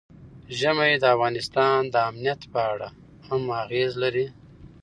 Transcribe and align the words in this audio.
ژمی 0.59 0.93
د 0.97 1.03
افغانستان 1.15 1.79
د 1.93 1.95
امنیت 2.09 2.41
په 2.53 2.59
اړه 2.71 2.89
هم 3.27 3.41
اغېز 3.63 3.91
لري. 4.03 4.25